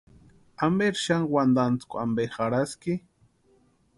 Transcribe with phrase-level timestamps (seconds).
[0.65, 2.93] ¿Amperi xani wantantskwa ampe jarhaski?